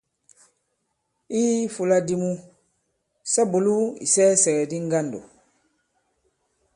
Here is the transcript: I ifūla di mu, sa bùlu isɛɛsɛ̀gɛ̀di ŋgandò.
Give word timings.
I 1.39 1.41
ifūla 1.65 1.97
di 2.07 2.15
mu, 2.21 2.31
sa 3.31 3.41
bùlu 3.51 3.75
isɛɛsɛ̀gɛ̀di 4.05 4.77
ŋgandò. 4.85 5.19